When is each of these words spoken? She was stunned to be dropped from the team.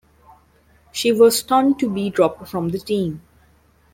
She 0.91 1.11
was 1.11 1.37
stunned 1.37 1.77
to 1.77 1.87
be 1.87 2.09
dropped 2.09 2.47
from 2.47 2.69
the 2.69 2.79
team. 2.79 3.21